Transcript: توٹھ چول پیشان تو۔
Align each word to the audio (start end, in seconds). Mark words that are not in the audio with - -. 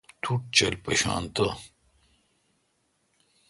توٹھ 0.23 0.45
چول 0.55 0.73
پیشان 0.83 1.21
تو۔ 1.35 1.45